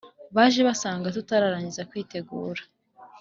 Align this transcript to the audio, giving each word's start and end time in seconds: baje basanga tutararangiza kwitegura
baje 0.35 0.61
basanga 0.67 1.13
tutararangiza 1.15 1.87
kwitegura 1.89 2.61